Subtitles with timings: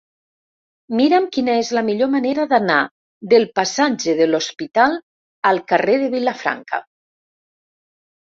[0.99, 2.77] Mira'm quina és la millor manera d'anar
[3.33, 4.97] del passatge de l'Hospital
[5.51, 6.81] al carrer de Vilafranca.